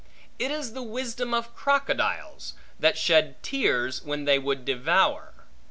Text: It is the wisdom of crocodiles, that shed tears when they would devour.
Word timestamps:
It 0.39 0.49
is 0.49 0.73
the 0.73 0.81
wisdom 0.81 1.31
of 1.31 1.53
crocodiles, 1.55 2.55
that 2.79 2.97
shed 2.97 3.43
tears 3.43 4.01
when 4.01 4.25
they 4.25 4.39
would 4.39 4.65
devour. 4.65 5.45